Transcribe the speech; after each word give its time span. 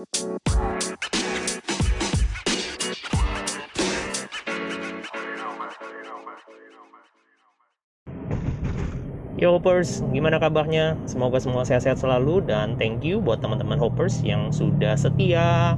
Yo 0.00 0.08
Hoppers, 9.52 10.00
gimana 10.08 10.40
kabarnya? 10.40 10.96
Semoga 11.04 11.36
semua 11.44 11.68
sehat-sehat 11.68 12.00
selalu 12.00 12.48
dan 12.48 12.80
thank 12.80 13.04
you 13.04 13.20
buat 13.20 13.44
teman-teman 13.44 13.76
Hoppers 13.76 14.24
yang 14.24 14.48
sudah 14.48 14.96
setia 14.96 15.76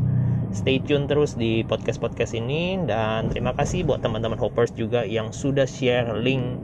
stay 0.54 0.78
tune 0.78 1.10
terus 1.10 1.34
di 1.34 1.66
podcast-podcast 1.66 2.38
ini 2.38 2.78
dan 2.86 3.26
terima 3.26 3.50
kasih 3.58 3.82
buat 3.82 4.06
teman-teman 4.06 4.38
Hoppers 4.38 4.70
juga 4.78 5.02
yang 5.02 5.34
sudah 5.34 5.66
share 5.66 6.14
link 6.22 6.62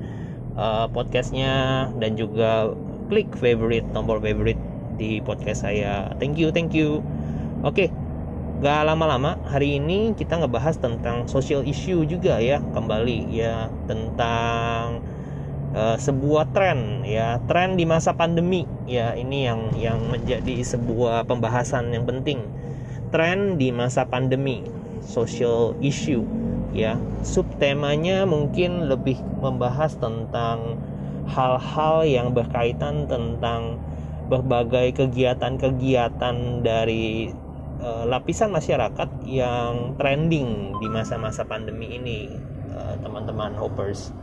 uh, 0.54 0.86
podcastnya 0.86 1.90
dan 1.98 2.14
juga 2.14 2.70
klik 3.10 3.34
favorite 3.34 3.90
tombol 3.90 4.22
favorite 4.22 4.62
di 4.94 5.18
podcast 5.26 5.66
saya. 5.66 6.14
Thank 6.22 6.38
you, 6.38 6.54
thank 6.54 6.70
you. 6.70 7.02
Oke, 7.58 7.90
gak 8.62 8.86
lama-lama 8.86 9.34
hari 9.50 9.82
ini 9.82 10.14
kita 10.14 10.38
ngebahas 10.38 10.78
tentang 10.78 11.26
social 11.26 11.66
issue 11.66 12.06
juga 12.06 12.38
ya 12.38 12.62
kembali 12.62 13.34
ya 13.34 13.66
tentang 13.90 15.02
uh, 15.74 15.98
sebuah 15.98 16.54
tren 16.54 17.02
ya 17.02 17.42
tren 17.50 17.74
di 17.74 17.82
masa 17.82 18.14
pandemi 18.14 18.62
ya 18.86 19.18
ini 19.18 19.50
yang 19.50 19.74
yang 19.74 19.98
menjadi 20.06 20.62
sebuah 20.62 21.26
pembahasan 21.26 21.90
yang 21.90 22.06
penting. 22.06 22.46
Tren 23.10 23.58
di 23.58 23.74
masa 23.74 24.06
pandemi 24.06 24.62
social 25.02 25.74
issue 25.82 26.22
ya 26.70 26.94
subtemanya 27.26 28.22
mungkin 28.22 28.86
lebih 28.86 29.18
membahas 29.42 29.98
tentang 29.98 30.78
hal-hal 31.26 32.06
yang 32.06 32.30
berkaitan 32.30 33.10
tentang 33.10 33.82
berbagai 34.28 34.94
kegiatan-kegiatan 34.94 36.60
dari 36.60 37.32
uh, 37.82 38.04
lapisan 38.06 38.50
masyarakat 38.50 39.08
yang 39.26 39.94
trending 39.98 40.74
di 40.78 40.86
masa-masa 40.90 41.42
pandemi 41.46 41.98
ini 41.98 42.30
eh, 42.70 42.94
teman-teman 43.02 43.54
uh, 43.58 43.66
hoppers. 43.66 44.14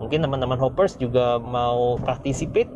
Mungkin 0.00 0.24
teman-teman 0.24 0.56
hoppers 0.56 0.96
juga 0.96 1.36
mau 1.36 2.00
participate 2.00 2.72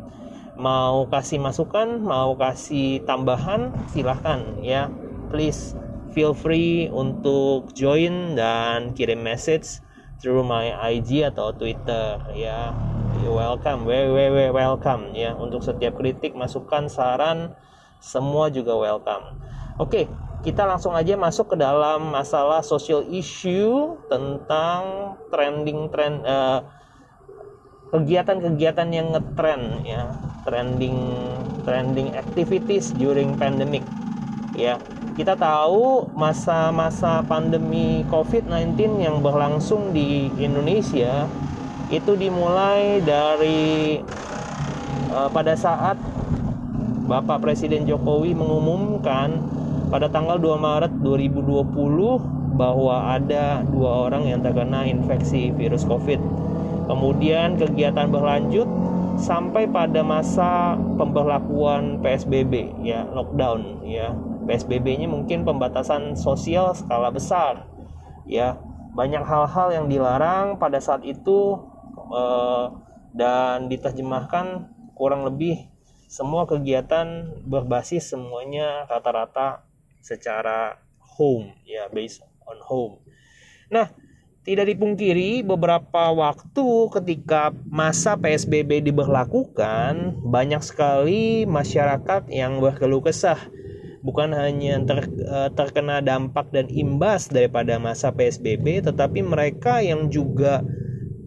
mau 0.55 1.03
kasih 1.11 1.43
masukan 1.43 1.99
mau 1.99 2.33
kasih 2.39 3.03
tambahan 3.03 3.75
silahkan 3.91 4.41
ya. 4.63 4.87
Please 5.27 5.75
feel 6.15 6.31
free 6.31 6.87
untuk 6.87 7.75
join 7.75 8.39
dan 8.39 8.95
kirim 8.95 9.19
message 9.19 9.83
through 10.23 10.47
my 10.47 10.71
IG 10.95 11.27
atau 11.27 11.51
Twitter 11.51 12.23
ya. 12.31 12.71
You 13.19 13.35
welcome 13.35 13.83
very 13.83 14.11
very 14.11 14.51
welcome 14.51 15.11
ya. 15.11 15.35
Untuk 15.35 15.59
setiap 15.59 15.99
kritik 15.99 16.37
masukan 16.37 16.87
saran 16.87 17.51
semua 17.99 18.47
juga 18.47 18.79
welcome. 18.79 19.35
Oke 19.75 20.07
okay, 20.07 20.24
kita 20.45 20.61
langsung 20.61 20.93
aja 20.93 21.17
masuk 21.17 21.51
ke 21.51 21.55
dalam 21.57 22.13
masalah 22.13 22.61
social 22.61 23.01
issue 23.09 23.97
tentang 24.13 25.17
trending 25.33 25.89
trend 25.89 26.21
uh, 26.21 26.61
kegiatan-kegiatan 27.89 28.89
yang 28.93 29.09
ngetrend 29.09 29.81
ya. 29.81 30.13
Trending 30.45 31.01
trending 31.65 32.13
activities 32.13 32.93
during 32.93 33.33
pandemic 33.41 33.81
ya. 34.53 34.77
Kita 35.17 35.33
tahu 35.33 36.13
masa-masa 36.13 37.25
pandemi 37.25 38.05
COVID-19 38.13 39.01
yang 39.01 39.25
berlangsung 39.25 39.97
di 39.97 40.29
Indonesia 40.37 41.25
itu 41.89 42.13
dimulai 42.13 43.01
dari 43.01 43.97
uh, 45.09 45.29
pada 45.33 45.57
saat 45.57 45.97
Bapak 47.09 47.41
Presiden 47.41 47.89
Jokowi 47.89 48.37
mengumumkan 48.37 49.54
pada 49.87 50.09
tanggal 50.09 50.41
2 50.41 50.57
Maret 50.57 50.93
2020 51.01 52.55
bahwa 52.55 53.11
ada 53.11 53.67
dua 53.67 54.07
orang 54.07 54.31
yang 54.31 54.39
terkena 54.39 54.87
infeksi 54.87 55.51
virus 55.51 55.83
COVID 55.83 56.45
Kemudian 56.85 57.57
kegiatan 57.57 58.13
berlanjut 58.13 58.69
sampai 59.17 59.65
pada 59.65 60.05
masa 60.05 60.77
pemberlakuan 61.01 61.97
PSBB 62.05 62.85
ya, 62.85 63.09
lockdown 63.09 63.81
ya. 63.81 64.13
PSBB-nya 64.45 65.09
mungkin 65.09 65.41
pembatasan 65.41 66.13
sosial 66.13 66.77
skala 66.77 67.09
besar 67.09 67.65
ya. 68.29 68.61
Banyak 68.93 69.25
hal-hal 69.25 69.73
yang 69.73 69.85
dilarang 69.89 70.61
pada 70.61 70.77
saat 70.77 71.01
itu 71.01 71.57
eh, 72.13 72.65
dan 73.17 73.65
diterjemahkan 73.65 74.69
kurang 74.93 75.25
lebih 75.25 75.65
semua 76.05 76.45
kegiatan 76.45 77.33
berbasis 77.49 78.13
semuanya 78.13 78.85
rata-rata 78.85 79.64
secara 80.05 80.77
home 81.01 81.57
ya 81.65 81.89
based 81.89 82.21
on 82.45 82.61
home. 82.61 83.01
Nah, 83.73 83.89
tidak 84.45 84.69
dipungkiri 84.69 85.41
beberapa 85.41 86.13
waktu 86.13 86.67
ketika 86.93 87.49
masa 87.65 88.13
PSBB 88.13 88.85
diberlakukan 88.85 90.21
banyak 90.21 90.61
sekali 90.61 91.49
masyarakat 91.49 92.29
yang 92.29 92.61
berkeluh 92.61 93.01
kesah 93.01 93.41
bukan 94.05 94.37
hanya 94.37 94.77
ter, 94.85 95.09
eh, 95.09 95.49
terkena 95.57 95.97
dampak 96.05 96.53
dan 96.53 96.69
imbas 96.69 97.25
daripada 97.33 97.81
masa 97.81 98.13
PSBB 98.13 98.85
tetapi 98.85 99.25
mereka 99.25 99.81
yang 99.81 100.13
juga 100.13 100.61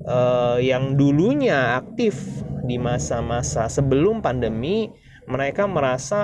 uh, 0.06 0.62
yang 0.62 0.94
dulunya 0.94 1.74
aktif 1.74 2.14
di 2.62 2.78
masa-masa 2.78 3.66
sebelum 3.66 4.22
pandemi 4.22 4.94
mereka 5.28 5.68
merasa 5.68 6.20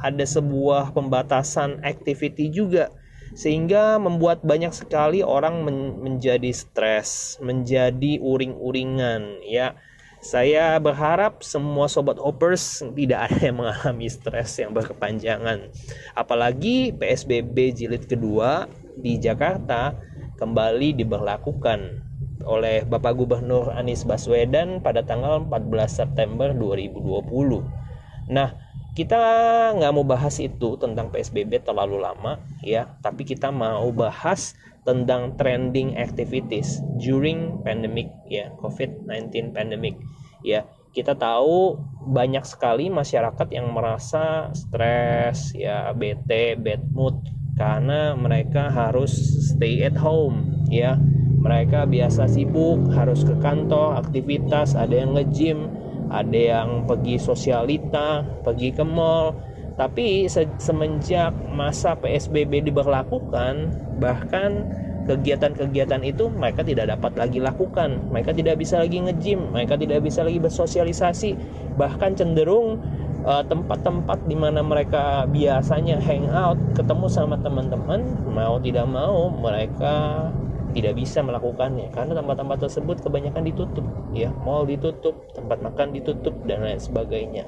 ada 0.00 0.24
sebuah 0.24 0.96
pembatasan 0.96 1.84
activity 1.84 2.48
juga 2.48 2.88
sehingga 3.36 4.00
membuat 4.00 4.42
banyak 4.42 4.74
sekali 4.74 5.22
orang 5.22 5.62
men 5.62 6.02
menjadi 6.02 6.50
stres, 6.50 7.38
menjadi 7.38 8.18
uring-uringan 8.18 9.44
ya. 9.46 9.78
Saya 10.20 10.76
berharap 10.76 11.40
semua 11.40 11.88
sobat 11.88 12.20
hoppers 12.20 12.84
tidak 12.92 13.30
ada 13.30 13.40
yang 13.40 13.56
mengalami 13.64 14.04
stres 14.12 14.60
yang 14.60 14.76
berkepanjangan. 14.76 15.72
Apalagi 16.12 16.92
PSBB 16.92 17.72
jilid 17.72 18.04
kedua 18.04 18.68
di 19.00 19.16
Jakarta 19.16 19.96
kembali 20.36 20.92
diberlakukan 21.00 22.10
oleh 22.44 22.84
Bapak 22.84 23.16
Gubernur 23.16 23.72
Anies 23.72 24.04
Baswedan 24.04 24.84
pada 24.84 25.00
tanggal 25.04 25.40
14 25.48 25.88
September 25.88 26.52
2020. 26.52 27.79
Nah, 28.30 28.54
kita 28.94 29.18
nggak 29.74 29.92
mau 29.94 30.06
bahas 30.06 30.38
itu 30.38 30.78
tentang 30.78 31.10
PSBB 31.10 31.66
terlalu 31.66 31.98
lama 32.02 32.38
ya. 32.62 32.86
Tapi 33.02 33.26
kita 33.26 33.50
mau 33.50 33.90
bahas 33.90 34.54
tentang 34.86 35.36
trending 35.36 35.98
activities 36.00 36.80
during 36.96 37.60
pandemic 37.66 38.08
ya 38.30 38.54
COVID-19 38.62 39.54
pandemic 39.54 39.98
ya. 40.46 40.66
Kita 40.90 41.14
tahu 41.14 41.78
banyak 42.10 42.42
sekali 42.42 42.90
masyarakat 42.90 43.46
yang 43.54 43.70
merasa 43.70 44.50
stres 44.50 45.54
ya 45.54 45.94
bete 45.94 46.58
bad 46.58 46.82
mood 46.90 47.14
karena 47.54 48.18
mereka 48.18 48.72
harus 48.74 49.14
stay 49.54 49.86
at 49.86 49.94
home 49.94 50.66
ya. 50.66 50.98
Mereka 51.40 51.88
biasa 51.88 52.28
sibuk 52.28 52.90
harus 52.92 53.24
ke 53.24 53.32
kantor 53.40 53.96
aktivitas 53.96 54.76
ada 54.76 54.92
yang 54.92 55.16
nge-gym 55.16 55.79
ada 56.10 56.34
yang 56.36 56.84
pergi 56.84 57.16
sosialita, 57.16 58.26
pergi 58.42 58.74
ke 58.74 58.82
mall. 58.82 59.38
Tapi 59.78 60.28
se 60.28 60.44
semenjak 60.60 61.32
masa 61.56 61.96
PSBB 61.96 62.68
diberlakukan, 62.68 63.72
bahkan 63.96 64.68
kegiatan-kegiatan 65.08 66.04
itu 66.04 66.28
mereka 66.28 66.60
tidak 66.60 66.92
dapat 66.92 67.16
lagi 67.16 67.40
lakukan. 67.40 67.98
Mereka 68.12 68.36
tidak 68.36 68.60
bisa 68.60 68.82
lagi 68.82 69.00
nge-gym, 69.00 69.54
mereka 69.54 69.80
tidak 69.80 70.04
bisa 70.04 70.20
lagi 70.20 70.36
bersosialisasi, 70.36 71.30
bahkan 71.80 72.12
cenderung 72.12 72.76
eh, 73.24 73.44
tempat-tempat 73.48 74.18
uh, 74.20 74.26
di 74.28 74.36
mana 74.36 74.60
mereka 74.60 75.24
biasanya 75.32 75.96
hangout, 76.04 76.60
ketemu 76.76 77.06
sama 77.08 77.40
teman-teman, 77.40 78.04
mau 78.28 78.60
tidak 78.60 78.84
mau 78.84 79.32
mereka 79.32 80.28
tidak 80.70 80.94
bisa 80.98 81.20
melakukannya. 81.20 81.90
Karena 81.92 82.18
tempat-tempat 82.18 82.58
tersebut 82.66 82.96
kebanyakan 83.04 83.42
ditutup 83.46 83.86
ya. 84.14 84.30
Mall 84.42 84.66
ditutup 84.66 85.34
tempat 85.34 85.60
makan 85.60 85.94
ditutup 85.94 86.34
dan 86.46 86.64
lain 86.64 86.80
sebagainya. 86.80 87.46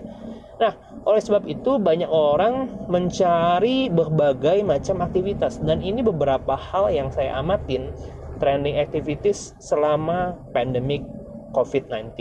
Nah 0.61 0.75
oleh 1.03 1.23
sebab 1.23 1.47
itu 1.51 1.83
banyak 1.83 2.07
orang 2.07 2.87
mencari 2.87 3.91
berbagai 3.91 4.63
macam 4.63 5.03
aktivitas. 5.03 5.63
Dan 5.63 5.83
ini 5.83 6.03
beberapa 6.05 6.55
hal 6.55 6.91
yang 6.95 7.09
saya 7.11 7.39
amatin 7.39 7.91
trending 8.39 8.79
activities 8.79 9.55
selama 9.63 10.35
pandemic 10.51 11.07
COVID-19 11.53 12.17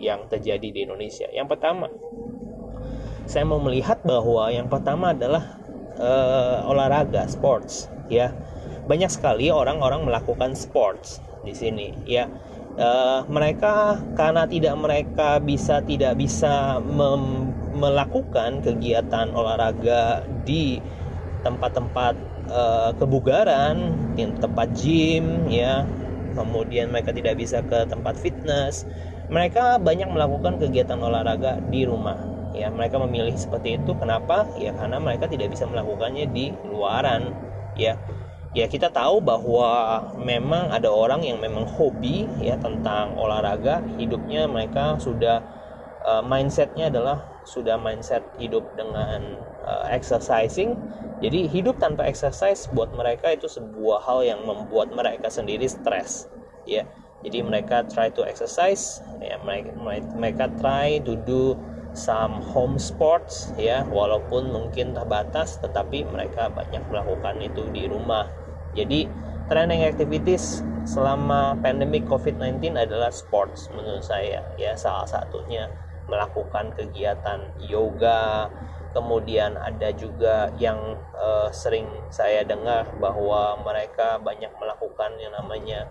yang 0.00 0.26
terjadi 0.28 0.68
di 0.68 0.84
Indonesia. 0.84 1.28
Yang 1.32 1.56
pertama 1.56 1.88
saya 3.26 3.46
mau 3.46 3.62
melihat 3.62 4.02
bahwa 4.02 4.50
yang 4.50 4.66
pertama 4.66 5.14
adalah 5.14 5.62
uh, 5.96 6.66
olahraga 6.68 7.24
sports 7.30 7.86
ya 8.10 8.34
banyak 8.86 9.10
sekali 9.10 9.48
orang-orang 9.48 10.06
melakukan 10.06 10.58
sports 10.58 11.22
di 11.42 11.54
sini 11.54 11.94
ya 12.06 12.26
uh, 12.78 13.26
mereka 13.28 13.98
karena 14.14 14.46
tidak 14.46 14.74
mereka 14.78 15.42
bisa 15.42 15.82
tidak 15.84 16.16
bisa 16.16 16.78
melakukan 17.76 18.62
kegiatan 18.62 19.32
olahraga 19.32 20.24
di 20.46 20.78
tempat-tempat 21.42 22.14
uh, 22.48 22.90
kebugaran, 22.96 23.98
tempat 24.16 24.68
gym, 24.78 25.50
ya. 25.50 25.82
Kemudian 26.32 26.88
mereka 26.88 27.12
tidak 27.12 27.36
bisa 27.36 27.60
ke 27.60 27.84
tempat 27.84 28.16
fitness. 28.16 28.88
Mereka 29.28 29.82
banyak 29.84 30.08
melakukan 30.08 30.56
kegiatan 30.56 30.96
olahraga 30.96 31.60
di 31.68 31.84
rumah. 31.84 32.16
Ya, 32.56 32.72
mereka 32.72 33.00
memilih 33.00 33.36
seperti 33.36 33.80
itu. 33.80 33.92
Kenapa? 33.96 34.48
Ya 34.56 34.72
karena 34.76 34.96
mereka 35.00 35.28
tidak 35.28 35.52
bisa 35.52 35.68
melakukannya 35.68 36.28
di 36.32 36.52
luaran. 36.68 37.32
Ya, 37.76 37.96
ya 38.52 38.68
kita 38.68 38.92
tahu 38.92 39.24
bahwa 39.24 40.00
memang 40.20 40.72
ada 40.72 40.92
orang 40.92 41.24
yang 41.24 41.40
memang 41.40 41.64
hobi 41.64 42.28
ya 42.40 42.56
tentang 42.60 43.16
olahraga. 43.16 43.80
Hidupnya 43.96 44.48
mereka 44.48 45.00
sudah 45.00 45.40
uh, 46.04 46.22
mindsetnya 46.24 46.92
adalah 46.92 47.42
sudah 47.42 47.74
mindset 47.80 48.22
hidup 48.38 48.76
dengan 48.78 49.40
uh, 49.66 49.88
exercising 49.90 50.78
jadi 51.22 51.46
hidup 51.46 51.78
tanpa 51.78 52.10
exercise 52.10 52.66
buat 52.74 52.90
mereka 52.98 53.30
itu 53.30 53.46
sebuah 53.46 54.02
hal 54.02 54.26
yang 54.26 54.42
membuat 54.42 54.90
mereka 54.90 55.30
sendiri 55.30 55.70
stres, 55.70 56.26
ya. 56.66 56.82
Jadi 57.22 57.38
mereka 57.46 57.86
try 57.86 58.10
to 58.10 58.26
exercise, 58.26 58.98
ya 59.22 59.38
mereka 59.46 59.70
mereka 60.18 60.50
try 60.58 60.98
to 61.06 61.14
do 61.22 61.54
some 61.94 62.42
home 62.42 62.74
sports, 62.74 63.54
ya, 63.54 63.86
walaupun 63.86 64.50
mungkin 64.50 64.98
terbatas, 64.98 65.62
tetapi 65.62 66.02
mereka 66.10 66.50
banyak 66.50 66.82
melakukan 66.90 67.38
itu 67.38 67.70
di 67.70 67.86
rumah. 67.86 68.26
Jadi 68.72 69.08
training 69.52 69.84
activities 69.84 70.64
selama 70.88 71.54
pandemic 71.60 72.08
COVID-19 72.08 72.74
adalah 72.74 73.12
sports 73.12 73.70
menurut 73.70 74.02
saya, 74.02 74.42
ya. 74.58 74.74
Salah 74.74 75.06
satunya 75.06 75.70
melakukan 76.10 76.74
kegiatan 76.74 77.52
yoga, 77.62 78.50
kemudian 78.90 79.54
ada 79.56 79.94
juga 79.94 80.50
yang 80.58 80.98
uh, 81.14 81.48
sering 81.54 81.86
saya 82.10 82.42
dengar 82.42 82.90
bahwa 82.98 83.60
mereka 83.62 84.18
banyak 84.18 84.50
melakukan 84.58 85.14
yang 85.22 85.32
namanya 85.32 85.88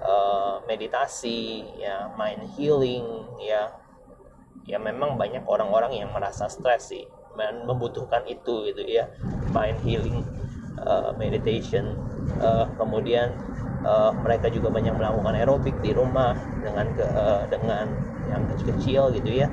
uh, 0.00 0.62
meditasi 0.64 1.66
ya 1.76 2.08
mind 2.16 2.46
healing 2.56 3.26
ya. 3.42 3.74
Ya 4.68 4.78
memang 4.78 5.18
banyak 5.18 5.42
orang-orang 5.50 5.98
yang 5.98 6.14
merasa 6.14 6.46
stres 6.46 6.94
sih 6.94 7.02
dan 7.34 7.64
membutuhkan 7.64 8.22
itu 8.28 8.68
gitu 8.70 8.84
ya 8.84 9.08
mind 9.50 9.80
healing 9.82 10.20
uh, 10.84 11.12
meditation 11.16 11.96
uh, 12.40 12.68
kemudian 12.76 13.32
uh, 13.84 14.12
mereka 14.20 14.48
juga 14.52 14.72
banyak 14.72 14.94
melakukan 14.96 15.34
aerobik 15.36 15.76
di 15.80 15.92
rumah 15.92 16.36
dengan 16.60 16.86
ke, 16.94 17.04
uh, 17.04 17.44
dengan 17.48 17.86
yang 18.30 18.42
kecil-kecil 18.54 19.10
gitu 19.20 19.30
ya. 19.44 19.48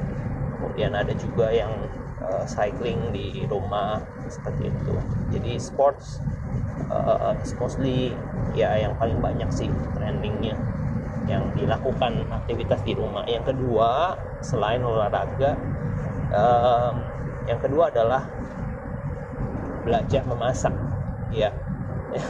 Kemudian 0.58 0.94
ada 0.98 1.14
juga 1.14 1.54
yang 1.54 1.72
uh, 2.22 2.46
cycling 2.46 3.14
di 3.14 3.46
rumah 3.50 4.02
seperti 4.28 4.70
itu. 4.70 4.94
Jadi 5.34 5.52
sports 5.62 6.22
uh, 6.90 7.34
mostly 7.58 8.14
ya 8.58 8.74
yang 8.78 8.94
paling 8.98 9.22
banyak 9.22 9.50
sih 9.54 9.70
trendingnya 9.98 10.58
yang 11.28 11.44
dilakukan 11.54 12.24
aktivitas 12.32 12.80
di 12.88 12.96
rumah. 12.96 13.28
Yang 13.28 13.54
kedua 13.54 14.16
selain 14.40 14.80
olahraga 14.80 15.60
um, 16.32 16.96
yang 17.48 17.60
kedua 17.60 17.92
adalah 17.92 18.24
belajar 19.84 20.24
memasak 20.28 20.76
ya 21.42 21.52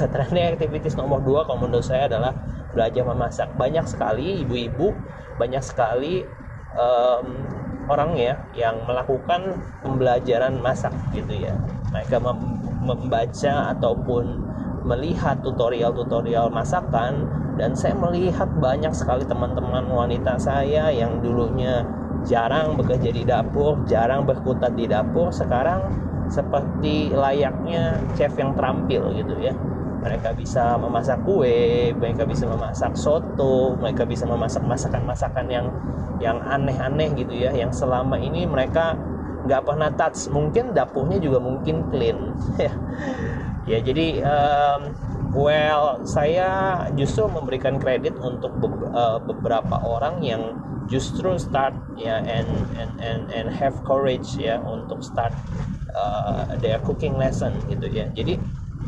trending 0.10 0.58
aktivitas 0.58 0.98
nomor 0.98 1.22
dua 1.22 1.46
kalau 1.46 1.66
menurut 1.66 1.86
saya 1.86 2.10
adalah 2.10 2.34
belajar 2.74 3.04
memasak. 3.06 3.50
Banyak 3.56 3.86
sekali 3.86 4.42
ibu-ibu 4.44 4.94
banyak 5.38 5.62
sekali 5.62 6.26
um, 6.74 7.46
orang 7.88 8.18
ya 8.18 8.42
yang 8.58 8.84
melakukan 8.84 9.62
pembelajaran 9.86 10.60
masak 10.60 10.94
gitu 11.14 11.34
ya. 11.38 11.56
Mereka 11.94 12.20
mem 12.20 12.40
membaca 12.88 13.76
ataupun 13.76 14.48
melihat 14.88 15.44
tutorial-tutorial 15.44 16.48
masakan 16.48 17.28
dan 17.60 17.76
saya 17.76 17.92
melihat 18.00 18.48
banyak 18.64 18.96
sekali 18.96 19.28
teman-teman 19.28 19.84
wanita 19.92 20.40
saya 20.40 20.88
yang 20.88 21.20
dulunya 21.20 21.84
jarang 22.24 22.80
bekerja 22.80 23.12
di 23.12 23.28
dapur, 23.28 23.84
jarang 23.84 24.24
berkutat 24.24 24.72
di 24.80 24.88
dapur, 24.88 25.36
sekarang 25.36 26.07
seperti 26.28 27.12
layaknya 27.12 28.00
chef 28.16 28.36
yang 28.36 28.52
terampil 28.54 29.12
gitu 29.16 29.36
ya 29.40 29.56
mereka 29.98 30.30
bisa 30.32 30.78
memasak 30.80 31.20
kue, 31.26 31.92
mereka 31.98 32.24
bisa 32.24 32.48
memasak 32.48 32.94
soto, 32.96 33.76
mereka 33.76 34.08
bisa 34.08 34.24
memasak 34.24 34.64
masakan-masakan 34.64 35.46
yang 35.52 35.68
yang 36.24 36.38
aneh-aneh 36.48 37.12
gitu 37.18 37.34
ya, 37.34 37.52
yang 37.52 37.74
selama 37.74 38.16
ini 38.16 38.48
mereka 38.48 38.96
nggak 39.44 39.62
pernah 39.68 39.90
touch. 39.92 40.32
Mungkin 40.32 40.72
dapurnya 40.72 41.20
juga 41.20 41.44
mungkin 41.44 41.92
clean. 41.92 42.34
ya 43.72 43.84
jadi 43.84 44.24
um, 44.24 44.82
well 45.36 46.00
saya 46.08 46.80
justru 46.96 47.28
memberikan 47.28 47.76
kredit 47.76 48.16
untuk 48.16 48.56
uh, 48.96 49.20
beberapa 49.20 49.76
orang 49.84 50.24
yang 50.24 50.56
justru 50.88 51.36
start 51.36 51.76
ya 52.00 52.24
and 52.24 52.48
and 52.80 52.92
and 53.04 53.22
and 53.28 53.48
have 53.52 53.76
courage 53.84 54.40
ya 54.40 54.56
untuk 54.64 55.04
start 55.04 55.36
uh, 55.98 56.54
their 56.62 56.78
cooking 56.86 57.18
lesson 57.18 57.58
gitu 57.66 57.90
ya. 57.90 58.06
Jadi 58.14 58.38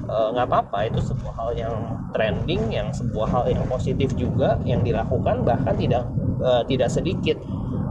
Eh, 0.10 0.30
nggak 0.34 0.48
uh, 0.48 0.50
apa-apa 0.50 0.90
itu 0.90 0.98
sebuah 1.06 1.34
hal 1.38 1.50
yang 1.54 1.74
trending 2.18 2.74
yang 2.74 2.90
sebuah 2.90 3.30
hal 3.30 3.44
yang 3.46 3.62
positif 3.70 4.10
juga 4.18 4.58
yang 4.66 4.82
dilakukan 4.82 5.46
bahkan 5.46 5.78
tidak 5.78 6.02
uh, 6.42 6.66
tidak 6.66 6.90
sedikit 6.90 7.38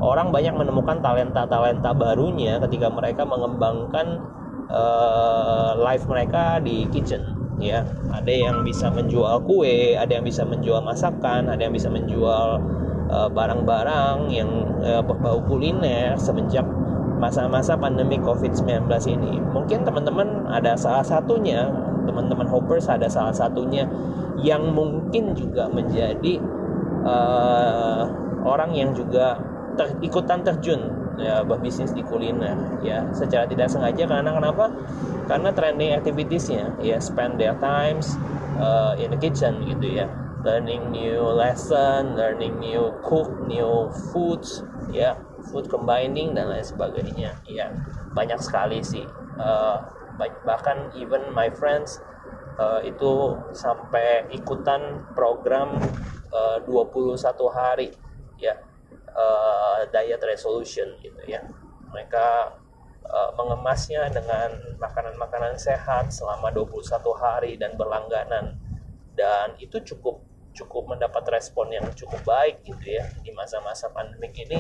orang 0.03 0.35
banyak 0.35 0.51
menemukan 0.51 0.99
talenta-talenta 0.99 1.95
barunya 1.95 2.59
ketika 2.67 2.91
mereka 2.91 3.23
mengembangkan 3.23 4.19
uh, 4.67 5.79
life 5.79 6.11
mereka 6.11 6.59
di 6.59 6.91
kitchen 6.91 7.23
ya 7.63 7.87
ada 8.11 8.35
yang 8.35 8.67
bisa 8.67 8.91
menjual 8.91 9.39
kue 9.47 9.95
ada 9.95 10.19
yang 10.19 10.27
bisa 10.27 10.43
menjual 10.43 10.83
masakan 10.83 11.47
ada 11.47 11.71
yang 11.71 11.75
bisa 11.75 11.87
menjual 11.87 12.59
barang-barang 13.09 14.27
uh, 14.27 14.35
yang 14.35 14.51
uh, 14.83 15.07
berbau 15.07 15.39
kuliner 15.47 16.19
semenjak 16.19 16.67
masa-masa 17.19 17.75
pandemi 17.75 18.17
COVID-19 18.23 18.87
ini. 19.11 19.43
Mungkin 19.43 19.83
teman-teman 19.83 20.47
ada 20.49 20.79
salah 20.79 21.05
satunya 21.05 21.67
teman-teman 22.09 22.49
hoppers 22.49 22.89
ada 22.89 23.05
salah 23.05 23.37
satunya 23.37 23.85
yang 24.41 24.73
mungkin 24.73 25.37
juga 25.37 25.69
menjadi 25.69 26.41
uh, 27.05 28.09
orang 28.49 28.73
yang 28.73 28.97
juga 28.97 29.37
ter, 29.77 29.93
ikutan 30.01 30.41
terjun 30.41 30.89
ya 31.19 31.43
berbisnis 31.43 31.91
di 31.93 32.01
kuliner 32.01 32.81
ya 32.81 33.05
secara 33.13 33.45
tidak 33.45 33.69
sengaja. 33.69 34.09
Karena 34.09 34.33
kenapa? 34.33 34.73
Karena 35.29 35.53
trending 35.53 35.93
activitiesnya 36.01 36.81
ya 36.81 36.97
spend 37.03 37.37
their 37.37 37.59
times 37.61 38.17
uh, 38.57 38.97
in 38.97 39.13
the 39.13 39.21
kitchen 39.21 39.69
gitu 39.69 40.01
ya. 40.01 40.09
Learning 40.47 40.95
new 40.95 41.35
lesson 41.35 42.15
learning 42.15 42.63
new 42.63 42.95
cook 43.03 43.29
new 43.51 43.91
foods 44.15 44.63
ya 44.95 45.19
food 45.49 45.67
combining 45.73 46.37
dan 46.37 46.53
lain 46.53 46.65
sebagainya. 46.65 47.41
Ya 47.49 47.73
banyak 48.13 48.39
sekali 48.39 48.85
sih. 48.85 49.05
Uh, 49.39 49.81
bahkan 50.45 50.91
even 50.99 51.31
my 51.33 51.49
friends 51.49 52.03
uh, 52.59 52.83
itu 52.83 53.39
sampai 53.55 54.27
ikutan 54.35 55.07
program 55.15 55.79
eh, 56.35 56.59
uh, 56.59 56.67
21 56.67 57.23
hari 57.55 57.95
ya 58.37 58.59
uh, 59.15 59.87
diet 59.89 60.21
resolution 60.21 60.99
gitu 61.01 61.23
ya. 61.25 61.41
Mereka 61.89 62.27
uh, 63.07 63.31
mengemasnya 63.39 64.11
dengan 64.13 64.77
makanan-makanan 64.77 65.57
sehat 65.57 66.13
selama 66.13 66.53
21 66.53 66.85
hari 67.17 67.57
dan 67.57 67.79
berlangganan. 67.79 68.59
Dan 69.15 69.59
itu 69.59 69.83
cukup 69.83 70.23
cukup 70.59 70.91
mendapat 70.91 71.23
respon 71.31 71.71
yang 71.71 71.87
cukup 71.95 72.19
baik 72.27 72.67
gitu 72.67 72.99
ya 72.99 73.07
di 73.23 73.31
masa-masa 73.31 73.87
pandemik 73.95 74.35
ini 74.43 74.59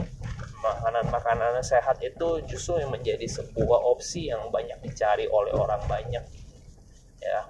makanan-makanan 0.58 1.62
sehat 1.62 2.02
itu 2.02 2.42
justru 2.50 2.82
yang 2.82 2.90
menjadi 2.90 3.24
sebuah 3.26 3.80
opsi 3.84 4.30
yang 4.30 4.50
banyak 4.50 4.78
dicari 4.82 5.30
oleh 5.30 5.54
orang 5.54 5.82
banyak. 5.86 6.24
Ya 7.18 7.40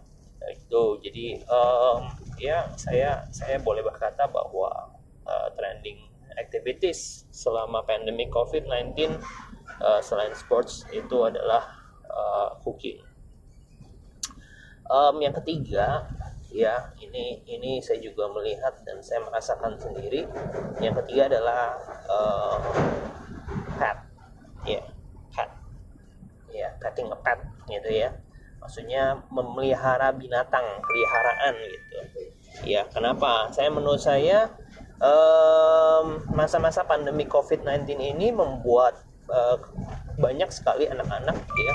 itu. 0.52 0.82
Jadi 1.04 1.26
um, 1.48 2.08
ya 2.40 2.68
saya 2.76 3.24
saya 3.32 3.60
boleh 3.60 3.84
berkata 3.84 4.28
bahwa 4.28 4.92
uh, 5.24 5.48
trending 5.56 6.08
activities 6.38 7.26
selama 7.34 7.82
pandemi 7.84 8.30
COVID-19 8.30 9.18
uh, 9.82 10.00
selain 10.00 10.32
sports 10.36 10.86
itu 10.94 11.24
adalah 11.24 11.64
uh, 12.08 12.56
cooking. 12.62 13.02
Um, 14.88 15.20
yang 15.20 15.36
ketiga 15.36 16.08
ya 16.48 16.92
ini 16.96 17.44
ini 17.44 17.80
saya 17.84 18.00
juga 18.00 18.28
melihat 18.32 18.72
dan 18.84 19.00
saya 19.04 19.20
merasakan 19.24 19.76
sendiri. 19.76 20.24
Yang 20.80 21.04
ketiga 21.04 21.28
adalah 21.36 21.76
uh, 22.08 22.58
pet 23.76 23.98
ya 24.64 24.82
pet 25.32 25.50
ya 26.52 26.68
yeah, 26.68 26.70
petting 26.80 27.08
a 27.12 27.18
pet 27.20 27.38
gitu 27.68 27.90
ya. 27.92 28.10
Maksudnya 28.58 29.22
memelihara 29.30 30.10
binatang 30.12 30.64
peliharaan 30.82 31.54
gitu. 31.62 31.96
Ya 32.66 32.88
kenapa? 32.90 33.52
Saya 33.54 33.70
menurut 33.70 34.02
saya 34.02 34.50
masa-masa 36.34 36.82
um, 36.82 36.90
pandemi 36.90 37.22
COVID-19 37.22 37.86
ini 38.02 38.34
membuat 38.34 38.98
uh, 39.30 39.62
banyak 40.18 40.50
sekali 40.50 40.90
anak-anak 40.90 41.38
ya 41.38 41.74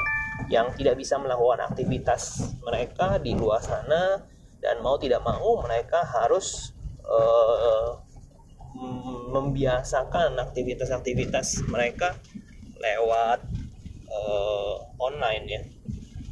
yang 0.52 0.68
tidak 0.76 1.00
bisa 1.00 1.16
melakukan 1.16 1.64
aktivitas 1.64 2.52
mereka 2.68 3.16
di 3.24 3.32
luar 3.32 3.64
sana 3.64 4.33
dan 4.64 4.80
mau 4.80 4.96
tidak 4.96 5.20
mau 5.22 5.60
mereka 5.60 6.08
harus 6.08 6.72
uh, 7.04 8.00
membiasakan 9.30 10.40
aktivitas-aktivitas 10.40 11.68
mereka 11.68 12.16
lewat 12.80 13.44
uh, 14.10 14.76
online 14.98 15.46
ya 15.46 15.62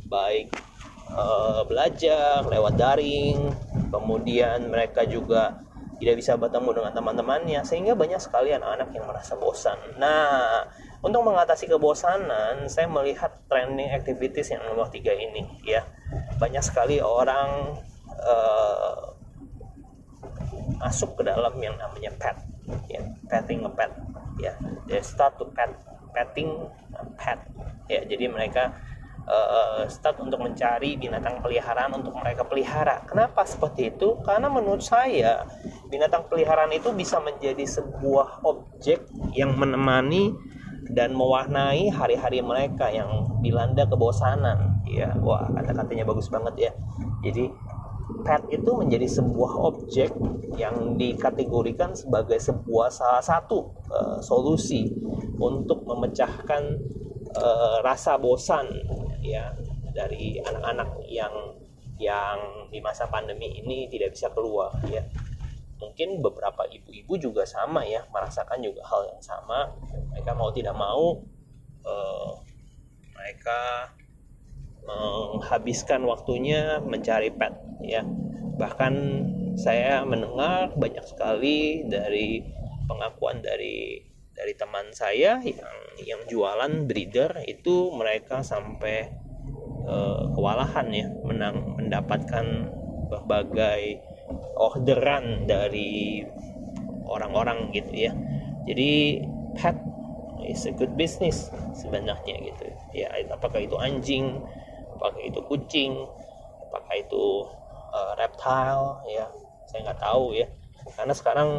baik 0.07 0.47
uh, 1.11 1.67
belajar 1.67 2.47
lewat 2.47 2.79
daring 2.79 3.51
kemudian 3.91 4.71
mereka 4.71 5.03
juga 5.03 5.59
tidak 6.01 6.17
bisa 6.17 6.33
bertemu 6.33 6.81
dengan 6.81 6.91
teman-temannya 6.97 7.61
sehingga 7.61 7.93
banyak 7.93 8.17
sekali 8.17 8.49
anak-anak 8.57 8.89
yang 8.89 9.05
merasa 9.05 9.37
bosan. 9.37 9.77
Nah, 10.01 10.65
untuk 11.05 11.21
mengatasi 11.21 11.69
kebosanan, 11.69 12.65
saya 12.65 12.89
melihat 12.89 13.29
trending 13.45 13.93
activities 13.93 14.49
yang 14.49 14.65
nomor 14.65 14.89
tiga 14.89 15.13
ini 15.13 15.45
ya. 15.61 15.85
Banyak 16.41 16.65
sekali 16.65 16.97
orang 16.97 17.77
uh, 18.21 19.13
masuk 20.81 21.21
ke 21.21 21.23
dalam 21.27 21.53
yang 21.61 21.77
namanya 21.77 22.11
pet, 22.17 22.37
ya, 22.89 23.01
petting 23.29 23.61
a 23.65 23.71
pet, 23.71 23.91
ya. 24.41 24.53
They 24.89 25.01
start 25.05 25.37
to 25.37 25.45
pet, 25.53 25.69
petting 26.13 26.69
pet, 27.17 27.39
ya. 27.85 28.01
Jadi 28.05 28.25
mereka 28.29 28.73
uh, 29.29 29.85
start 29.85 30.17
untuk 30.21 30.41
mencari 30.41 30.97
binatang 30.97 31.41
peliharaan 31.43 31.93
untuk 31.93 32.17
mereka 32.17 32.45
pelihara. 32.45 33.05
Kenapa 33.05 33.45
seperti 33.45 33.93
itu? 33.93 34.17
Karena 34.25 34.49
menurut 34.49 34.81
saya 34.81 35.45
binatang 35.91 36.25
peliharaan 36.31 36.71
itu 36.73 36.89
bisa 36.95 37.21
menjadi 37.21 37.63
sebuah 37.67 38.41
objek 38.47 39.05
yang 39.37 39.53
menemani 39.59 40.33
dan 40.91 41.13
mewarnai 41.13 41.93
hari-hari 41.93 42.41
mereka 42.41 42.89
yang 42.89 43.39
dilanda 43.39 43.85
kebosanan. 43.85 44.81
Ya, 44.89 45.13
wah 45.21 45.47
kata-katanya 45.53 46.03
bagus 46.03 46.27
banget 46.27 46.55
ya. 46.57 46.71
Jadi 47.21 47.53
pet 48.21 48.41
itu 48.53 48.71
menjadi 48.77 49.07
sebuah 49.09 49.53
objek 49.57 50.11
yang 50.55 50.95
dikategorikan 50.95 51.93
sebagai 51.97 52.37
sebuah 52.37 52.93
salah 52.93 53.23
satu 53.23 53.73
uh, 53.89 54.19
solusi 54.21 54.89
untuk 55.41 55.83
memecahkan 55.85 56.63
uh, 57.35 57.77
rasa 57.81 58.15
bosan 58.21 58.69
ya 59.21 59.53
dari 59.91 60.39
anak-anak 60.39 60.89
yang 61.07 61.33
yang 62.01 62.39
di 62.73 62.81
masa 62.81 63.05
pandemi 63.05 63.61
ini 63.61 63.85
tidak 63.91 64.17
bisa 64.17 64.33
keluar 64.33 64.73
ya. 64.89 65.05
Mungkin 65.77 66.21
beberapa 66.21 66.65
ibu-ibu 66.69 67.17
juga 67.17 67.43
sama 67.45 67.81
ya 67.85 68.05
merasakan 68.13 68.61
juga 68.61 68.85
hal 68.85 69.09
yang 69.09 69.21
sama. 69.21 69.69
Mereka 70.13 70.31
mau 70.37 70.49
tidak 70.53 70.73
mau 70.77 71.21
uh, 71.85 72.31
mereka 73.17 73.89
menghabiskan 74.85 76.03
waktunya 76.03 76.81
mencari 76.81 77.29
pet 77.31 77.53
ya. 77.83 78.03
Bahkan 78.57 78.93
saya 79.57 80.03
mendengar 80.07 80.73
banyak 80.77 81.03
sekali 81.05 81.85
dari 81.85 82.45
pengakuan 82.87 83.43
dari 83.43 84.05
dari 84.31 84.53
teman 84.55 84.89
saya 84.95 85.37
yang 85.43 85.77
yang 86.01 86.21
jualan 86.25 86.87
breeder 86.87 87.45
itu 87.45 87.93
mereka 87.93 88.41
sampai 88.41 89.11
uh, 89.85 90.31
kewalahan 90.33 90.87
ya 90.89 91.07
menang 91.21 91.77
mendapatkan 91.77 92.71
berbagai 93.11 94.01
orderan 94.55 95.45
dari 95.45 96.23
orang-orang 97.05 97.75
gitu 97.75 98.09
ya. 98.09 98.13
Jadi 98.65 99.19
pet 99.57 99.75
is 100.47 100.63
a 100.65 100.73
good 100.73 100.95
business 100.95 101.51
sebenarnya 101.75 102.39
gitu. 102.39 102.65
Ya 102.95 103.11
apakah 103.29 103.61
itu 103.61 103.75
anjing 103.77 104.39
apakah 105.01 105.21
itu 105.25 105.41
kucing 105.49 106.05
apakah 106.69 106.93
itu 106.93 107.49
uh, 107.91 108.13
reptile 108.15 109.01
ya. 109.09 109.27
Saya 109.67 109.91
nggak 109.91 109.99
tahu 109.99 110.37
ya. 110.37 110.47
Karena 110.95 111.13
sekarang 111.17 111.49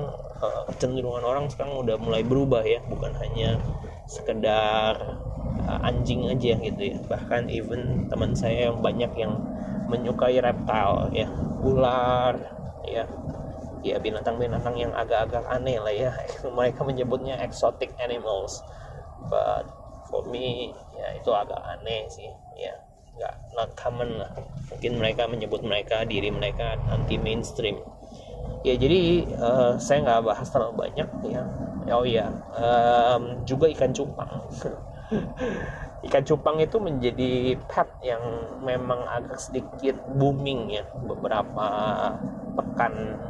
uh, 0.41 1.27
orang 1.27 1.51
sekarang 1.53 1.75
udah 1.83 2.01
mulai 2.01 2.25
berubah 2.25 2.65
ya. 2.65 2.81
Bukan 2.87 3.13
hanya 3.21 3.61
sekedar 4.09 4.97
uh, 5.69 5.79
anjing 5.85 6.31
aja 6.31 6.57
gitu 6.57 6.83
ya. 6.95 6.97
Bahkan 7.05 7.53
even 7.53 8.09
teman 8.09 8.33
saya 8.33 8.73
yang 8.73 8.81
banyak 8.81 9.13
yang 9.19 9.37
menyukai 9.93 10.41
reptile 10.41 11.13
ya. 11.13 11.29
Ular 11.61 12.39
ya. 12.89 13.05
Ya 13.83 13.99
binatang-binatang 13.99 14.79
yang 14.79 14.95
agak-agak 14.95 15.45
aneh 15.51 15.77
lah 15.77 15.93
ya. 15.93 16.15
Mereka 16.57 16.87
menyebutnya 16.87 17.37
exotic 17.45 17.93
animals. 18.01 18.65
But 19.29 19.69
for 20.09 20.29
me 20.29 20.77
ya 20.93 21.17
itu 21.17 21.31
agak 21.33 21.57
aneh 21.57 22.05
sih 22.13 22.29
ya 22.61 22.92
nggak 23.17 23.35
not 23.57 23.71
common 23.77 24.21
lah. 24.21 24.33
Mungkin 24.73 24.99
mereka 24.99 25.29
menyebut 25.29 25.61
mereka 25.65 26.05
diri 26.09 26.33
mereka 26.33 26.77
anti 26.91 27.17
mainstream. 27.21 27.79
Ya 28.63 28.79
jadi 28.79 29.27
uh, 29.39 29.75
saya 29.79 30.07
nggak 30.07 30.23
bahas 30.27 30.49
terlalu 30.51 30.89
banyak 30.89 31.09
ya. 31.29 31.43
Oh 31.93 32.07
ya 32.07 32.31
um, 32.55 33.43
juga 33.43 33.67
ikan 33.73 33.91
cupang. 33.91 34.31
Ikan 36.03 36.27
cupang 36.27 36.59
itu 36.59 36.83
menjadi 36.83 37.55
pet 37.71 37.87
yang 38.03 38.19
memang 38.59 39.07
agak 39.07 39.39
sedikit 39.39 39.95
booming 40.19 40.75
ya 40.75 40.83
beberapa 40.99 41.67
pekan 42.59 43.23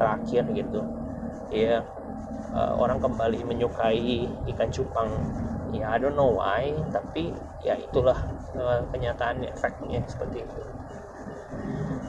terakhir 0.00 0.48
gitu. 0.56 0.80
Ya 1.52 1.84
uh, 2.56 2.72
orang 2.80 3.02
kembali 3.02 3.44
menyukai 3.44 4.24
ikan 4.56 4.70
cupang 4.72 5.10
ya 5.74 5.90
I 5.90 5.98
don't 5.98 6.14
know 6.14 6.30
why 6.38 6.70
tapi 6.94 7.34
ya 7.66 7.74
itulah 7.74 8.16
uh, 8.54 8.86
kenyataannya 8.94 9.50
efeknya 9.50 10.06
seperti 10.06 10.46
itu. 10.46 10.62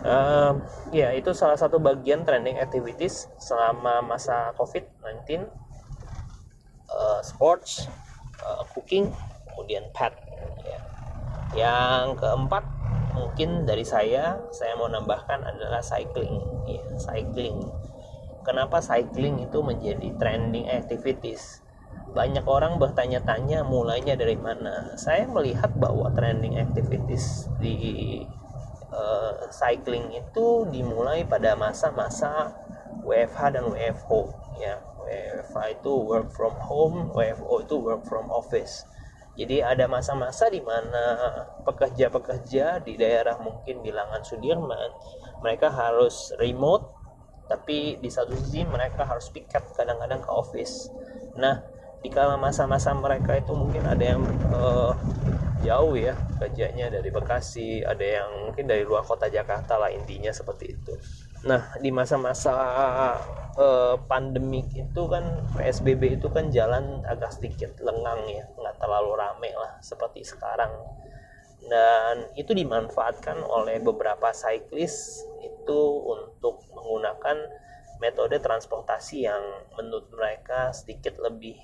Uh, 0.06 0.62
ya 0.94 1.10
itu 1.18 1.34
salah 1.34 1.58
satu 1.58 1.82
bagian 1.82 2.22
trending 2.22 2.62
activities 2.62 3.26
selama 3.42 4.06
masa 4.06 4.54
COVID-19 4.54 5.50
uh, 6.94 7.22
sports 7.26 7.90
uh, 8.46 8.62
cooking 8.70 9.10
kemudian 9.50 9.90
pet 9.98 10.14
ya. 10.62 10.80
yang 11.58 12.14
keempat 12.22 12.62
mungkin 13.18 13.66
dari 13.66 13.82
saya 13.82 14.38
saya 14.54 14.78
mau 14.78 14.92
nambahkan 14.92 15.42
adalah 15.42 15.82
cycling 15.82 16.38
ya 16.70 16.86
cycling. 17.02 17.66
Kenapa 18.46 18.78
cycling 18.78 19.42
itu 19.42 19.58
menjadi 19.66 20.14
trending 20.22 20.70
activities 20.70 21.65
banyak 22.16 22.48
orang 22.48 22.80
bertanya-tanya 22.80 23.68
mulainya 23.68 24.16
dari 24.16 24.40
mana. 24.40 24.96
Saya 24.96 25.28
melihat 25.28 25.76
bahwa 25.76 26.08
trending 26.16 26.56
activities 26.56 27.52
di 27.60 28.24
uh, 28.96 29.52
cycling 29.52 30.16
itu 30.16 30.64
dimulai 30.72 31.28
pada 31.28 31.60
masa-masa 31.60 32.56
WFH 33.04 33.60
dan 33.60 33.68
WFO 33.68 34.32
ya. 34.56 34.80
WFH 35.06 35.58
itu 35.76 35.92
work 35.92 36.32
from 36.32 36.56
home 36.56 37.12
WFO 37.12 37.68
itu 37.68 37.76
work 37.84 38.08
from 38.08 38.32
office. 38.32 38.88
Jadi 39.36 39.60
ada 39.60 39.84
masa-masa 39.92 40.48
di 40.48 40.64
mana 40.64 41.20
pekerja-pekerja 41.68 42.80
di 42.80 42.96
daerah 42.96 43.36
mungkin 43.44 43.84
bilangan 43.84 44.24
Sudirman 44.24 44.96
mereka 45.44 45.68
harus 45.68 46.32
remote 46.40 46.96
tapi 47.46 48.00
di 48.00 48.08
satu 48.08 48.32
sisi 48.32 48.64
mereka 48.64 49.04
harus 49.04 49.28
piket 49.30 49.76
kadang-kadang 49.76 50.24
ke 50.24 50.32
office. 50.32 50.88
Nah 51.36 51.75
di 52.06 52.14
kala 52.14 52.38
masa-masa 52.38 52.94
mereka 52.94 53.34
itu 53.34 53.58
mungkin 53.58 53.82
ada 53.90 54.06
yang 54.06 54.22
uh, 54.54 54.94
jauh 55.66 55.98
ya 55.98 56.14
kerjanya 56.38 56.94
dari 56.94 57.10
Bekasi 57.10 57.82
ada 57.82 58.06
yang 58.06 58.30
mungkin 58.46 58.70
dari 58.70 58.86
luar 58.86 59.02
kota 59.02 59.26
Jakarta 59.26 59.82
lah 59.82 59.90
intinya 59.90 60.30
seperti 60.30 60.78
itu. 60.78 60.94
Nah 61.50 61.74
di 61.82 61.90
masa-masa 61.90 62.54
uh, 63.58 63.98
pandemik 64.06 64.70
itu 64.78 65.02
kan 65.10 65.50
PSBB 65.58 66.22
itu 66.22 66.30
kan 66.30 66.54
jalan 66.54 67.02
agak 67.10 67.34
sedikit 67.34 67.74
lengang 67.82 68.22
ya 68.30 68.46
nggak 68.54 68.78
terlalu 68.78 69.18
rame 69.18 69.50
lah 69.58 69.82
seperti 69.82 70.22
sekarang. 70.22 70.70
Dan 71.66 72.30
itu 72.38 72.54
dimanfaatkan 72.54 73.42
oleh 73.42 73.82
beberapa 73.82 74.30
cyclist 74.30 75.26
itu 75.42 75.82
untuk 76.06 76.62
menggunakan 76.70 77.50
metode 77.98 78.38
transportasi 78.38 79.26
yang 79.26 79.42
menurut 79.74 80.06
mereka 80.14 80.70
sedikit 80.70 81.18
lebih 81.18 81.58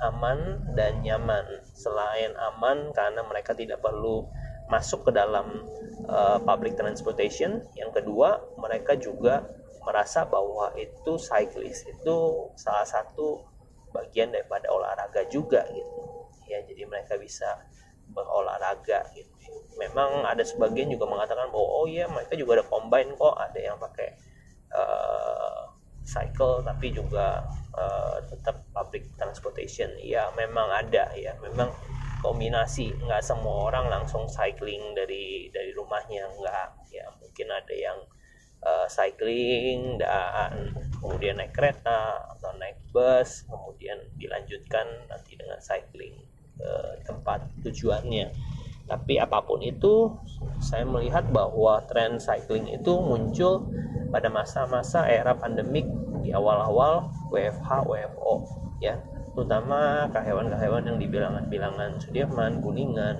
aman 0.00 0.62
dan 0.74 1.02
nyaman. 1.02 1.62
Selain 1.74 2.34
aman 2.34 2.90
karena 2.94 3.22
mereka 3.22 3.54
tidak 3.54 3.82
perlu 3.82 4.26
masuk 4.66 5.08
ke 5.08 5.10
dalam 5.12 5.68
uh, 6.08 6.40
public 6.42 6.74
transportation. 6.74 7.62
Yang 7.76 8.02
kedua, 8.02 8.40
mereka 8.56 8.96
juga 8.96 9.44
merasa 9.84 10.24
bahwa 10.24 10.72
itu 10.80 11.20
cyclist 11.20 11.84
itu 11.84 12.16
salah 12.56 12.88
satu 12.88 13.44
bagian 13.92 14.32
daripada 14.32 14.72
olahraga 14.72 15.28
juga 15.28 15.62
gitu. 15.70 15.92
Ya, 16.48 16.64
jadi 16.64 16.88
mereka 16.88 17.20
bisa 17.20 17.68
berolahraga 18.10 19.04
gitu. 19.16 19.32
Memang 19.80 20.24
ada 20.24 20.40
sebagian 20.44 20.88
juga 20.88 21.08
mengatakan 21.08 21.48
bahwa 21.52 21.84
oh 21.84 21.86
iya 21.88 22.08
mereka 22.08 22.36
juga 22.36 22.60
ada 22.60 22.66
combine 22.66 23.12
kok, 23.16 23.34
ada 23.36 23.58
yang 23.60 23.76
pakai 23.76 24.08
uh, 24.72 25.63
cycle 26.04 26.60
tapi 26.60 26.92
juga 26.92 27.42
uh, 27.72 28.20
tetap 28.28 28.62
public 28.70 29.08
transportation. 29.16 29.90
Ya 30.00 30.28
memang 30.36 30.68
ada 30.70 31.10
ya. 31.16 31.32
Memang 31.40 31.72
kombinasi. 32.20 32.92
Nggak 33.00 33.24
semua 33.24 33.72
orang 33.72 33.88
langsung 33.90 34.28
cycling 34.28 34.92
dari 34.92 35.48
dari 35.50 35.72
rumahnya. 35.72 36.28
Nggak 36.36 36.92
ya. 36.92 37.08
Mungkin 37.18 37.48
ada 37.50 37.74
yang 37.74 37.98
uh, 38.64 38.86
cycling 38.88 40.00
dan 40.00 40.72
kemudian 41.00 41.36
naik 41.36 41.52
kereta 41.52 42.24
atau 42.36 42.52
naik 42.56 42.80
bus 42.92 43.44
kemudian 43.44 44.00
dilanjutkan 44.16 44.86
nanti 45.08 45.36
dengan 45.36 45.60
cycling 45.60 46.16
ke 46.56 46.72
tempat 47.04 47.44
tujuannya. 47.60 48.32
Tapi 48.84 49.16
apa 49.16 49.40
pun 49.40 49.64
itu 49.64 50.12
saya 50.60 50.84
melihat 50.84 51.24
bahwa 51.32 51.80
tren 51.88 52.20
cycling 52.20 52.68
itu 52.68 52.92
muncul 53.00 53.68
pada 54.14 54.30
masa-masa 54.30 55.10
era 55.10 55.34
pandemik 55.34 55.90
di 56.22 56.30
awal-awal 56.30 57.10
WFH 57.34 57.82
WFO 57.90 58.34
ya 58.78 58.94
terutama 59.34 60.06
karyawan-karyawan 60.14 60.94
yang 60.94 60.98
di 61.02 61.10
bilangan-bilangan 61.10 61.98
Sudirman, 61.98 62.62
Kuningan 62.62 63.16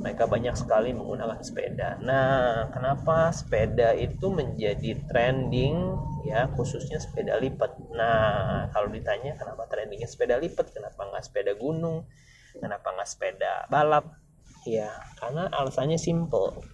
mereka 0.00 0.24
banyak 0.24 0.56
sekali 0.56 0.96
menggunakan 0.96 1.44
sepeda. 1.44 2.00
Nah, 2.00 2.72
kenapa 2.72 3.28
sepeda 3.36 3.92
itu 3.92 4.32
menjadi 4.32 4.96
trending 5.04 5.76
ya 6.24 6.48
khususnya 6.56 6.96
sepeda 6.96 7.36
lipat. 7.36 7.76
Nah, 7.92 8.72
kalau 8.72 8.88
ditanya 8.88 9.36
kenapa 9.36 9.68
trendingnya 9.68 10.08
sepeda 10.08 10.40
lipat, 10.40 10.72
kenapa 10.72 11.04
nggak 11.04 11.20
sepeda 11.20 11.52
gunung, 11.52 12.08
kenapa 12.56 12.96
nggak 12.96 13.08
sepeda 13.12 13.68
balap? 13.68 14.16
Ya, 14.64 14.88
karena 15.20 15.52
alasannya 15.52 16.00
simple. 16.00 16.64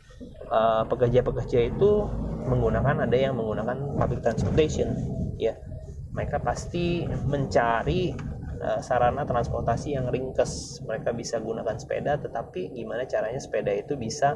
Uh, 0.47 0.87
pekerja-pekerja 0.89 1.69
itu 1.75 2.09
menggunakan 2.47 3.05
ada 3.05 3.17
yang 3.19 3.37
menggunakan 3.37 3.99
public 3.99 4.23
transportation, 4.25 4.95
ya. 5.37 5.59
Mereka 6.17 6.41
pasti 6.41 7.05
mencari 7.05 8.15
Eh, 8.57 8.81
sarana 8.81 9.29
transportasi 9.29 9.93
yang 10.01 10.09
ringkes. 10.09 10.81
Mereka 10.89 11.13
bisa 11.13 11.37
gunakan 11.45 11.77
sepeda 11.77 12.17
tetapi 12.17 12.73
gimana 12.73 13.05
caranya 13.05 13.37
sepeda 13.37 13.69
itu 13.69 14.01
bisa 14.01 14.33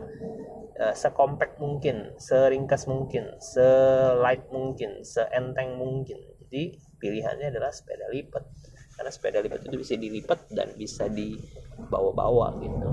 uh, 0.77 0.95
sekompak 0.95 1.57
mungkin 1.57 2.13
seringkas 2.21 2.85
mungkin 2.85 3.41
selight 3.41 4.45
mungkin 4.53 5.01
seenteng 5.01 5.81
mungkin. 5.81 6.21
Jadi 6.47 6.77
pilihannya 7.01 7.49
adalah 7.49 7.73
sepeda 7.73 8.13
lipat. 8.13 8.45
Karena 8.93 9.09
sepeda 9.09 9.41
lipat 9.41 9.65
itu 9.73 9.77
bisa 9.81 9.97
dilipat 9.97 10.53
dan 10.53 10.77
bisa 10.77 11.09
dibawa-bawa 11.09 12.61
gitu 12.61 12.89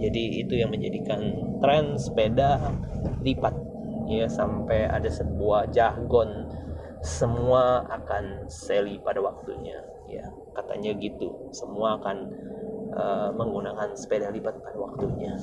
jadi 0.00 0.22
itu 0.44 0.54
yang 0.56 0.72
menjadikan 0.72 1.20
tren 1.60 1.94
sepeda 2.00 2.58
lipat. 3.20 3.54
Ya 4.10 4.26
sampai 4.26 4.90
ada 4.90 5.06
sebuah 5.06 5.70
jargon 5.70 6.50
semua 7.00 7.86
akan 7.86 8.50
seli 8.50 8.98
pada 8.98 9.22
waktunya. 9.22 9.78
Ya 10.10 10.26
katanya 10.56 10.96
gitu. 10.98 11.52
Semua 11.54 12.00
akan 12.00 12.16
uh, 12.96 13.30
menggunakan 13.36 13.94
sepeda 13.94 14.32
lipat 14.32 14.58
pada 14.64 14.78
waktunya. 14.78 15.32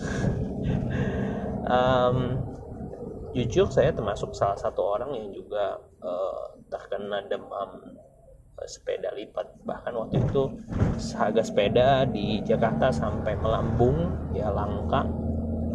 Um, 1.67 2.39
jujur 3.35 3.67
saya 3.67 3.91
termasuk 3.91 4.31
salah 4.31 4.55
satu 4.55 4.79
orang 4.87 5.11
yang 5.19 5.27
juga 5.35 5.75
uh, 5.99 6.55
terkena 6.71 7.27
demam 7.27 7.96
sepeda 8.65 9.13
lipat. 9.13 9.61
Bahkan 9.61 9.93
waktu 9.93 10.17
itu 10.25 10.57
harga 11.13 11.43
sepeda 11.45 12.09
di 12.09 12.41
Jakarta 12.41 12.89
sampai 12.89 13.37
melambung 13.37 14.09
ya 14.33 14.49
langka. 14.49 15.05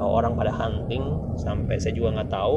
Orang 0.03 0.35
pada 0.35 0.51
hunting 0.51 1.39
sampai 1.39 1.79
saya 1.79 1.95
juga 1.95 2.19
nggak 2.19 2.33
tahu. 2.33 2.57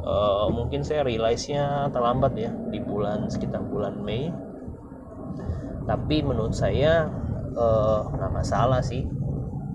Uh, 0.00 0.48
mungkin 0.52 0.80
saya 0.80 1.04
realize 1.04 1.48
nya 1.48 1.88
terlambat 1.92 2.32
ya 2.36 2.52
di 2.68 2.80
bulan 2.84 3.32
sekitar 3.32 3.64
bulan 3.64 3.96
Mei. 4.04 4.28
Tapi 5.88 6.20
menurut 6.20 6.52
saya 6.52 7.08
uh, 7.56 8.04
nggak 8.12 8.32
masalah 8.34 8.84
sih. 8.84 9.08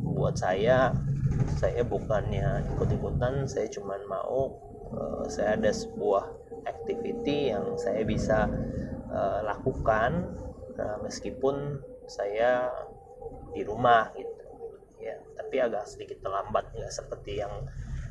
Buat 0.06 0.38
saya 0.38 0.94
saya 1.58 1.82
bukannya 1.84 2.70
ikut-ikutan 2.76 3.50
saya 3.50 3.68
cuma 3.68 3.98
mau 4.06 4.56
uh, 4.94 5.26
saya 5.26 5.58
ada 5.58 5.72
sebuah 5.74 6.24
activity 6.70 7.54
yang 7.54 7.76
saya 7.76 8.02
bisa 8.06 8.50
uh, 9.16 9.40
lakukan 9.48 10.36
uh, 10.76 10.98
meskipun 11.00 11.80
saya 12.06 12.70
di 13.56 13.64
rumah 13.64 14.12
gitu. 14.14 14.44
Ya 15.00 15.16
tapi 15.40 15.64
agak 15.64 15.88
sedikit 15.88 16.20
terlambat 16.20 16.76
nggak 16.76 16.92
seperti 16.92 17.40
yang 17.40 17.54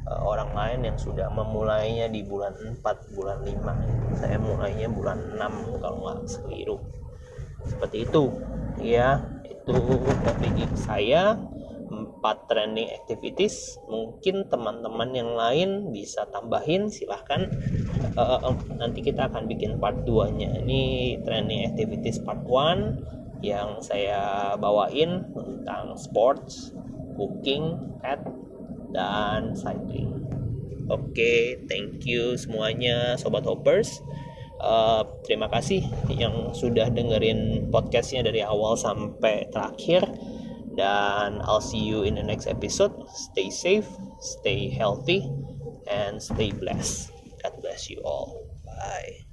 uh, 0.08 0.20
orang 0.24 0.50
lain 0.56 0.80
yang 0.92 0.98
sudah 0.98 1.28
memulainya 1.28 2.08
di 2.08 2.24
bulan 2.24 2.56
4 2.80 3.14
bulan 3.14 3.44
5 3.44 4.18
saya 4.18 4.36
mulainya 4.40 4.88
bulan 4.88 5.36
6 5.36 5.84
kalau 5.84 5.96
nggak 6.08 6.18
sekeliru 6.26 6.78
seperti 7.68 8.08
itu. 8.08 8.24
Ya 8.80 9.22
itu 9.44 9.76
topik 10.24 10.56
saya 10.76 11.38
empat 11.94 12.50
trending 12.50 12.90
activities 12.90 13.78
mungkin 13.86 14.50
teman-teman 14.50 15.10
yang 15.14 15.30
lain 15.38 15.94
bisa 15.94 16.26
tambahin 16.34 16.90
silahkan. 16.90 17.46
Uh, 18.18 18.54
nanti 18.74 19.00
kita 19.06 19.30
akan 19.30 19.46
bikin 19.46 19.78
part 19.78 20.02
2 20.02 20.38
nya 20.38 20.50
ini 20.58 21.14
trending 21.22 21.70
activities 21.70 22.18
part 22.18 22.42
1 22.42 23.14
yang 23.44 23.78
saya 23.84 24.54
bawain 24.56 25.28
tentang 25.36 25.94
sports 26.00 26.72
cooking 27.14 27.76
pet 28.00 28.20
dan 28.94 29.52
cycling. 29.52 30.14
Oke 30.88 31.16
okay, 31.16 31.40
thank 31.68 32.04
you 32.04 32.36
semuanya 32.36 33.16
sobat 33.16 33.44
hoppers. 33.48 34.00
Uh, 34.64 35.04
terima 35.26 35.50
kasih 35.50 35.84
yang 36.08 36.54
sudah 36.56 36.88
dengerin 36.88 37.68
podcastnya 37.68 38.24
dari 38.24 38.40
awal 38.40 38.78
sampai 38.78 39.50
terakhir 39.50 40.06
dan 40.76 41.40
I'll 41.42 41.64
see 41.64 41.82
you 41.82 42.02
in 42.02 42.14
the 42.14 42.22
next 42.22 42.46
episode. 42.46 42.92
Stay 43.10 43.50
safe, 43.50 43.86
stay 44.20 44.68
healthy, 44.68 45.26
and 45.90 46.22
stay 46.22 46.52
blessed. 46.52 47.10
God 47.42 47.60
bless 47.60 47.90
you 47.90 48.00
all. 48.04 48.44
Bye. 48.64 49.23